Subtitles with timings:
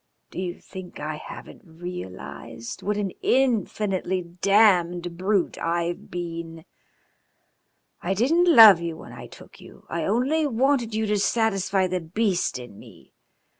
[0.31, 6.65] Do you think I haven't realised what an infinitely damned brute I've been?
[8.01, 12.01] I didn't love you when I took you, I only wanted you to satisfy the
[12.01, 13.13] beast in me.